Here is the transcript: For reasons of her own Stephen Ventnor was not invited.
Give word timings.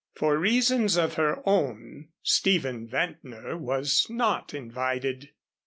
For 0.15 0.35
reasons 0.35 0.97
of 0.97 1.13
her 1.13 1.47
own 1.47 2.07
Stephen 2.23 2.87
Ventnor 2.87 3.55
was 3.55 4.07
not 4.09 4.51
invited. 4.51 5.29